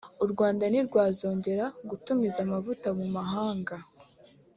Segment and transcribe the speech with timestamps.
[0.23, 3.75] u Rwanda ntirwazongera gutumiza amavuta mu mahanga